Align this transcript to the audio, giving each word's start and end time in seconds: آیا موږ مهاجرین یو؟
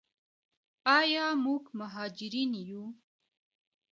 آیا 0.97 1.25
موږ 1.45 1.63
مهاجرین 1.79 2.51
یو؟ 2.69 2.83